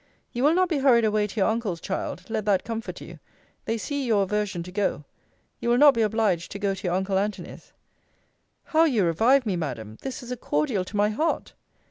[0.33, 3.19] You will not be hurried away to your uncle's, child; let that comfort you.
[3.65, 5.03] They see your aversion to go.
[5.59, 7.71] You will not be obliged to go to your uncle Antony's.
[8.63, 9.99] How you revive me, Madam!
[10.01, 11.53] this is a cordial to my heart!